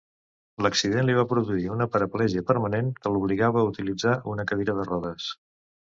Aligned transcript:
L'accident 0.65 1.05
li 1.09 1.17
va 1.17 1.25
produir 1.33 1.67
una 1.75 1.87
paraplegia 1.95 2.43
permanent 2.53 2.91
que 3.03 3.11
l’obligava 3.17 3.61
a 3.65 3.69
utilitzar 3.73 4.15
una 4.35 4.51
cadira 4.53 4.77
de 4.81 4.87
rodes. 4.93 5.29